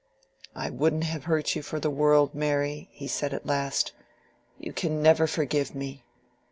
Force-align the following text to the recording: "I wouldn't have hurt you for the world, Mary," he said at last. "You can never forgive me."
"I 0.55 0.71
wouldn't 0.71 1.03
have 1.03 1.25
hurt 1.25 1.55
you 1.55 1.61
for 1.61 1.79
the 1.79 1.91
world, 1.91 2.33
Mary," 2.33 2.89
he 2.91 3.07
said 3.07 3.35
at 3.35 3.45
last. 3.45 3.91
"You 4.57 4.73
can 4.73 5.03
never 5.03 5.27
forgive 5.27 5.75
me." 5.75 6.03